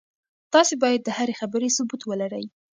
تاسي 0.53 0.75
باید 0.83 1.01
د 1.03 1.09
هرې 1.17 1.33
خبرې 1.41 1.69
ثبوت 1.77 2.01
ولرئ. 2.05 2.45